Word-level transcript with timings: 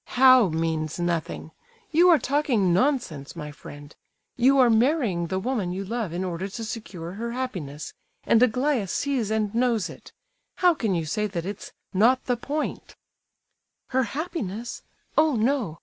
"How 0.17 0.49
'means 0.49 0.97
nothing'? 0.99 1.51
You 1.91 2.09
are 2.09 2.17
talking 2.17 2.73
nonsense, 2.73 3.35
my 3.35 3.51
friend. 3.51 3.95
You 4.35 4.57
are 4.57 4.67
marrying 4.67 5.27
the 5.27 5.37
woman 5.37 5.71
you 5.73 5.85
love 5.85 6.11
in 6.11 6.23
order 6.23 6.47
to 6.47 6.63
secure 6.63 7.11
her 7.11 7.33
happiness, 7.33 7.93
and 8.23 8.41
Aglaya 8.41 8.87
sees 8.87 9.29
and 9.29 9.53
knows 9.53 9.91
it. 9.91 10.11
How 10.55 10.73
can 10.73 10.95
you 10.95 11.05
say 11.05 11.27
that 11.27 11.45
it's 11.45 11.71
'not 11.93 12.25
the 12.25 12.35
point'?" 12.35 12.95
"Her 13.89 14.01
happiness? 14.17 14.81
Oh, 15.19 15.35
no! 15.35 15.77